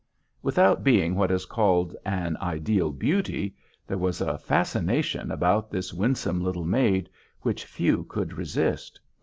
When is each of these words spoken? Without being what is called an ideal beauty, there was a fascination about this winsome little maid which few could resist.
Without 0.41 0.83
being 0.83 1.13
what 1.13 1.29
is 1.29 1.45
called 1.45 1.95
an 2.05 2.35
ideal 2.37 2.91
beauty, 2.91 3.55
there 3.85 3.99
was 3.99 4.19
a 4.19 4.39
fascination 4.39 5.29
about 5.29 5.69
this 5.69 5.93
winsome 5.93 6.43
little 6.43 6.65
maid 6.65 7.07
which 7.41 7.65
few 7.65 8.03
could 8.05 8.33
resist. 8.33 8.99